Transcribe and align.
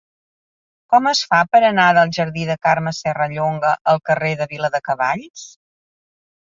Com 0.93 1.09
es 1.11 1.21
fa 1.33 1.41
per 1.55 1.61
anar 1.67 1.85
del 1.99 2.13
jardí 2.19 2.47
de 2.53 2.57
Carme 2.69 2.95
Serrallonga 3.03 3.77
al 3.95 4.05
carrer 4.11 4.35
de 4.43 4.53
Viladecavalls? 4.57 5.51